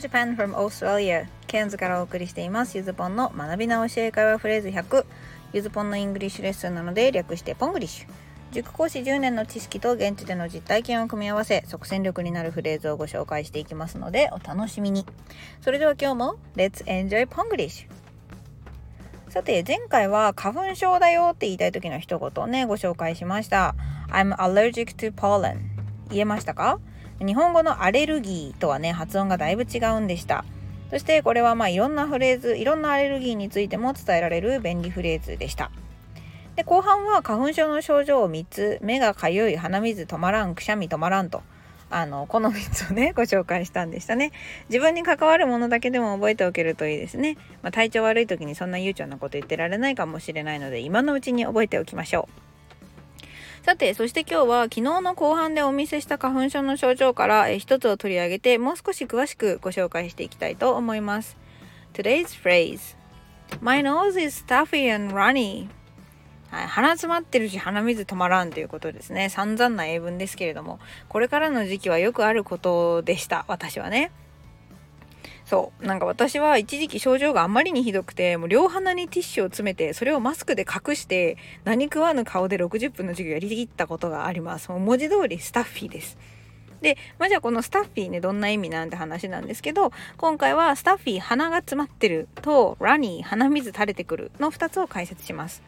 [0.00, 1.26] Japan from Australia.
[1.46, 2.76] ケアンズからお送りしています。
[2.76, 5.04] ゆずぽんの学び直し英会話フレーズ100
[5.52, 8.08] ゆずぽんのイングリッシュレッスンなので略してポングリッシュ。
[8.52, 15.04] 塾講師10年の知識と現地での実体験を組み合わせ即戦力になるフレーズをご紹介していきますのでお楽しみに。
[15.60, 23.74] それでは今日も Let's enjoy ポングリッシュさて前回は花粉症だよって言いたい時の一言をねご紹介しました。
[24.08, 25.58] I'm allergic to pollen
[26.10, 26.78] 言えましたか？
[27.18, 30.44] 日本語のアレルギーとはね発音がだいぶ違うんでした。
[30.90, 35.70] そしてこれはまあいろんなフレーズいろんなアレルギーについても伝えられる便利フレーズでした。
[36.54, 41.42] で後半は花粉症の症状を3つ目がかゆい鼻水止まらんくしゃみ止まらんと。
[41.88, 44.32] あのこの3つをねご紹介したんでしたね。
[44.68, 52.45] 自分に関わるものだけでも覚えておけるといいですね、まあ、体調悪い時にそんな悠長なこと言ってられないかもしれないので今のうちに覚えておきましょう。
[53.62, 61.36] さて、そして今日は昨日の後半でお見せした花粉症の症状から一つを取り上げてもう少し詳しくご紹介していきたいと思います。
[61.92, 62.96] Today's phrase
[63.60, 65.68] My nose is stuffy and runny
[66.50, 69.28] はい、鼻詰まってるし鼻水止まらんということですね。
[69.28, 73.44] 散々な英文ですけれども、これからの時期はよくあることでした。
[73.48, 74.12] 私はね。
[75.46, 75.86] そう。
[75.86, 84.70] なんか私は一時期症状があまりにひどくてもう両鼻にティッシュを詰めてそれをマスクで隠して何食わぬ顔で60分の授業やりきったことがあります。
[84.70, 86.18] もう文字通りスタッフィーです。
[86.82, 95.62] で、まあ、じゃあこのスタッフィーねどんな意味なんて話なんですけど今回はスタッフィー鼻が詰まってるとラニー鼻水垂れてくるの2つを解説します。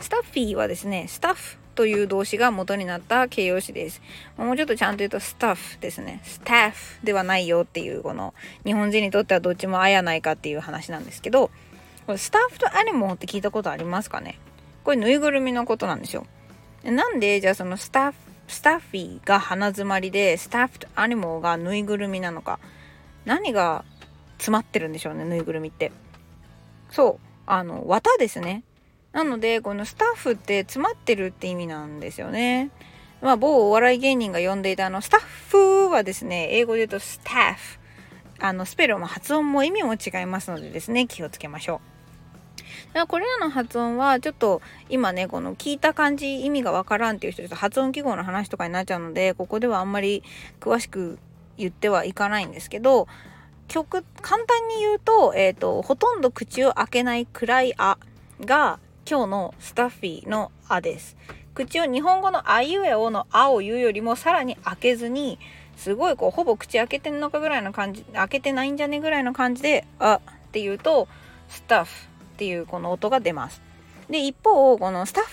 [0.00, 4.02] スタッフィーはですねスタッフという動詞が元になった形容詞です。
[4.36, 6.20] もうちょっとちゃんと言うとスタッフですね。
[6.24, 11.52] スタッフではないよっていうこの日本人にとってはどっちもあやないかっていう話なんですけど、
[12.06, 14.40] これスタッフとアニモって聞いたことありますかね？
[14.82, 16.26] これぬいぐるみのことなんですよ。
[16.82, 18.18] なんでじゃあそのスタッフ、
[18.48, 22.58] スタッフィーが鼻詰まりでスタッフとアニモがぬいぐるみなのか？
[23.24, 23.84] 何が
[24.38, 25.92] 詰まってるんでしょうね、ぬいぐるみって。
[26.90, 27.26] そう。
[27.46, 28.64] あの、綿ですね。
[29.16, 32.70] なのでこのスタッフって詰まってるって意味なんですよね。
[33.22, 37.78] まあ某お笑い芸人が呼んでいたあのスタッフはですね英語で言うとスタッフ
[38.40, 41.80] あのスペルも発音も意味も違いますのでですね気をつけましょ
[42.94, 43.06] う。
[43.06, 44.60] これらの発音はちょっと
[44.90, 50.22] 今ねこの聞いた感じ意味がわからんっていう人ちょっと発音記号の話とかになっちゃうのでここではあんまり
[50.60, 51.18] 詳しく
[51.56, 53.08] 言ってはいかないんですけど
[53.68, 57.96] 曲簡単に言うと,、えーと、ほとんど口を開けない暗い「あ」
[58.44, 58.78] が
[59.08, 61.16] 今日のスタッフィーの「あ」です。
[61.54, 65.38] 口を日本語の「あいうえお」の「あ」を言うよりもさらに開けずに
[65.76, 71.06] すごいこうほぼ口開けてんのかぐらいの感じ開けてないんじゃねぐらいの感じで「あ」っていうと
[71.48, 73.62] 「スタッフ」っていうこの音が出ます。
[74.10, 75.24] で一方このスタッ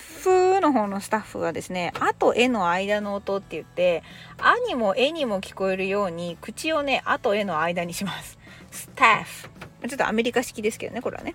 [0.56, 4.04] フの方のスタッフがですね「あ」と「え」の間の音って言って
[4.38, 8.38] 「あ」にも「え」にも聞こえるように口をね「あ」と「え」の間にします。
[8.70, 9.50] スタッフ
[9.90, 11.34] ちょっとアメリカ式ですけどねこれはね。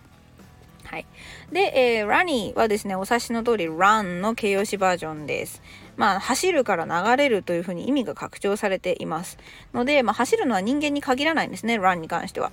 [0.91, 1.07] はい。
[1.53, 5.61] で、えー、ラニーはですね、お察しの通り run の形容詞バージョンです。
[5.99, 9.37] まあ、走るから流れるというふうに意味が拡張されています。
[9.75, 12.53] ので、まあ、走るのは人間に限らないんですね、run に関しては。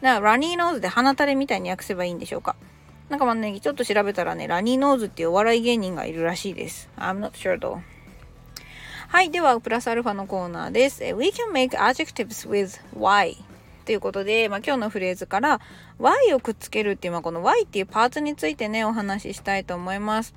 [0.00, 2.56] だから、ラニーノーズで鼻垂れみたいに訳せばいいんでしょうか。
[3.10, 6.88] なんかまあね、ちょっと調べたらね、ラニーノーズっていうお笑い芸人がいるらしいです。
[6.96, 7.80] I'm not sure though.
[9.08, 9.30] はい。
[9.30, 11.04] では、プラスアルファのコーナーです。
[11.04, 13.36] We can make adjectives with y
[13.86, 15.60] ということで、まあ、今日のフレーズから
[16.00, 20.34] Y をくっつけるっていう、まあ、この Y っていうパーツについてね、お話ししたいと思います。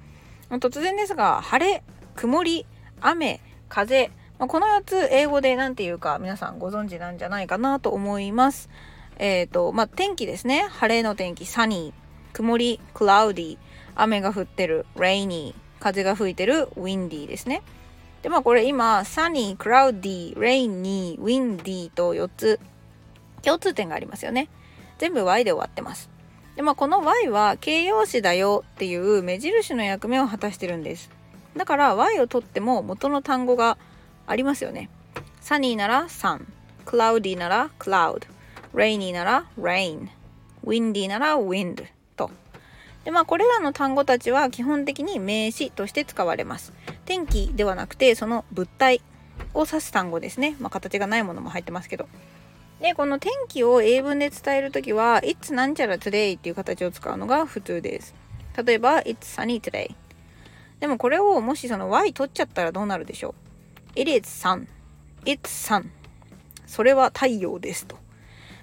[0.51, 1.83] 突然ですが、晴れ、
[2.15, 2.67] 曇り、
[3.01, 8.69] 雨、風、まあ、この4つ英語で何て言うか皆さんご存知なんじゃないかなと思います。
[9.17, 10.67] えっ、ー、と、まあ、天気ですね。
[10.69, 13.57] 晴れの天気、サニー、曇り、クラウディ、
[13.95, 17.63] 雨が降ってる、レイニー、風が吹いてる、ウィンディーですね。
[18.21, 22.59] で、まあこれ今、サニー、クラウディ、レイニー、ウィンディーと4つ
[23.39, 24.49] 共通点がありますよね。
[24.97, 26.09] 全部 Y で終わってます。
[26.55, 31.09] で、まあ、この Y は形容詞だよっていう目印の役目を果たしてるんです。
[31.55, 33.77] だから Y を取っても元の単語が
[34.27, 34.89] ありますよね。
[35.41, 36.45] サニーなら sun、
[36.85, 38.27] クラウディなら cloud、
[38.75, 40.09] レイニーなら rain、
[40.63, 41.85] ウィンディなら wind
[42.15, 42.29] と。
[43.05, 46.73] で、まあ、これらの単語たちは基本的に名詞として使われます。
[47.05, 49.01] 天気ではなくてその物体
[49.53, 50.55] を指す単語ですね。
[50.59, 52.07] まあ、形がないものも入ってますけど。
[52.81, 58.15] で、この天気を英文で伝えるときは、It's なんちゃら today っていう形を使うのが普通です。
[58.65, 59.95] 例えば、It's sunny today。
[60.79, 63.35] でもこれをもしその Y 取っちゃったらどうなるでしょ
[63.95, 64.67] う ?It is sun.
[65.25, 65.89] It's sun.
[66.65, 67.97] それは太陽ですと。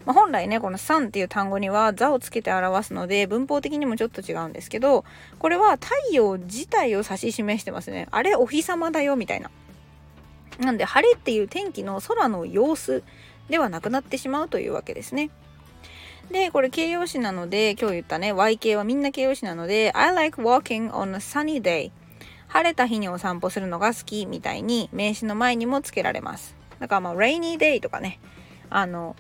[0.07, 5.05] まあ、本来ね、この sun っていう単語には座をつけて表すので、文法的にもちょっと違うんですけど、
[5.39, 8.09] これは太陽自体を指し示してますね。
[8.13, 9.51] あれ、お日様だよ、みたいな。
[10.59, 13.03] なんで、晴れっていう天気の空の様子
[13.49, 15.31] ではなくなってしまうというわけですね。
[16.31, 21.93] で、これ形容詞なので、今日言ったね、Y 系はみんな形容詞なので、I like walking on a sunny day.
[22.49, 26.57] 晴れた日にお散歩するのが好きみたいに名詞の前にもつけられます。
[26.79, 28.21] だからまあ、rainy day とかね、
[28.71, 29.17] あの、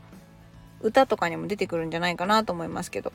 [0.81, 3.13] 歌とかにも出てくるんじゃないかなと思いますけど。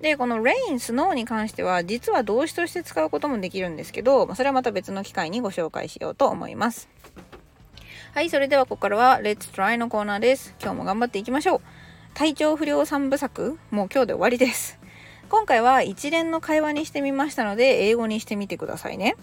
[0.00, 6.88] で、この rain、snow に関しては、実は動詞として使うこともできるんですけど、それはまた別の機会にご紹介しようと思います。
[8.14, 10.54] はい、それではここからは Let's Try のコーナーです。
[10.62, 11.60] 今日も頑張っていきましょう。
[12.14, 14.78] 体調不良3部作、もう今日で終わりです。
[15.28, 19.16] 今回は一連の会話にしてみましたので、英語にしてみてくださいね。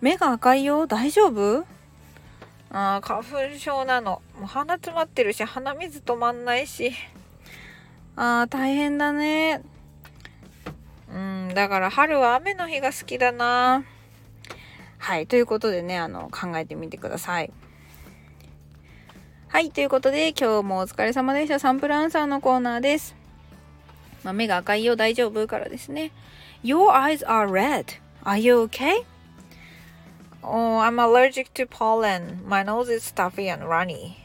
[0.00, 1.64] 目が赤いよ、大丈夫？
[2.72, 4.20] あ花粉症なの。
[4.36, 6.92] もう鼻詰まってるし、鼻水止まんないし。
[8.16, 9.62] ああ、大変だね。
[11.08, 13.84] うん、だから春は雨の日が好きだな。
[14.98, 17.52] はい、ということでね、あの、考えてみてください。
[19.48, 21.58] はい、ということで今日もお疲れ様でした。
[21.58, 23.16] サンプルアンサーのコーナーです。
[24.22, 26.12] まあ、目が赤いよ、大丈夫からですね。
[26.62, 27.84] Your eyes are red.
[28.24, 29.04] Are you okay?
[30.42, 32.40] Oh, I'm allergic to pollen.
[32.46, 34.16] My nose is stuffy and runny.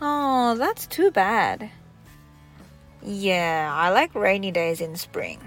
[0.00, 1.70] Oh, that's too bad.
[3.02, 5.38] Yeah, I like rainy days in spring.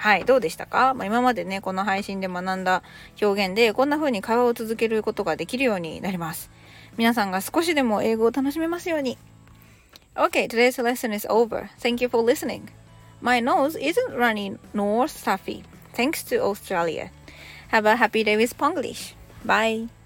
[0.00, 2.82] はい、どうでしたか、まあ、今までね、この配信で学んだ
[3.20, 6.50] 表現で、こんな風に会話を続けることができるようになります。
[6.96, 9.18] 皆さんが少しでも英語を楽しめますように。
[10.14, 11.68] Okay, today's lesson is over.
[11.78, 12.62] Thank you for listening.
[13.20, 17.10] My nose isn't runny nor stuffy, thanks to Australia.
[17.70, 19.12] Have a happy day with Ponglish.
[19.44, 19.99] Bye.